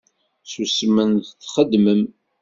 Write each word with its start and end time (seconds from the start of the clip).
Ssusmem, 0.43 1.13
txedmem. 1.41 2.01